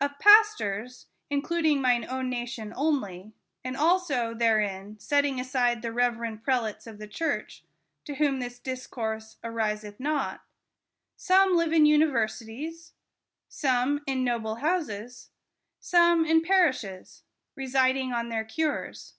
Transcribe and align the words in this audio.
Of 0.00 0.18
Pastors 0.18 1.08
(intending 1.28 1.82
mine 1.82 2.06
own 2.08 2.30
nation 2.30 2.72
only; 2.74 3.34
and 3.62 3.76
also 3.76 4.32
therein 4.32 4.98
setting 4.98 5.38
aside 5.38 5.82
the 5.82 5.92
reverend 5.92 6.42
prelates 6.42 6.86
of 6.86 6.96
the 6.96 7.06
church, 7.06 7.64
to 8.06 8.14
whom 8.14 8.38
this 8.40 8.58
discourse 8.58 9.36
ariseth 9.44 10.00
not), 10.00 10.42
some 11.18 11.54
live 11.54 11.74
in 11.74 11.82
the 11.82 11.90
universities; 11.90 12.94
some 13.50 14.00
in 14.06 14.24
noble 14.24 14.54
houses; 14.54 15.28
some 15.80 16.24
in 16.24 16.40
par 16.42 16.70
ishes, 16.70 17.20
residing 17.54 18.14
on 18.14 18.30
their 18.30 18.44
cures. 18.46 19.16